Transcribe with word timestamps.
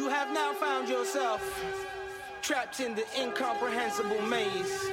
You 0.00 0.08
have 0.08 0.32
now 0.32 0.54
found 0.54 0.88
yourself 0.88 1.42
trapped 2.40 2.80
in 2.80 2.94
the 2.94 3.04
incomprehensible 3.20 4.22
maze. 4.22 4.90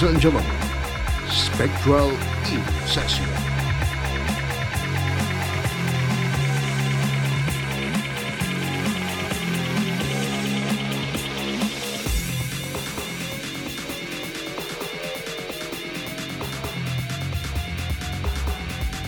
Ladies 0.00 0.14
and 0.14 0.22
gentlemen, 0.22 0.50
Spectral 1.28 2.10
in 2.52 2.62
Session. 2.86 3.26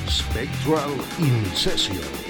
Spectral 0.09 0.93
in 1.21 1.45
Session. 1.55 2.30